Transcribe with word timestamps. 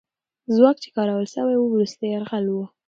ځواک 0.55 0.75
چې 0.83 0.89
کارول 0.95 1.25
سوی 1.35 1.55
وو، 1.57 1.71
وروستی 1.71 2.05
یرغل 2.13 2.45
وو. 2.49 2.65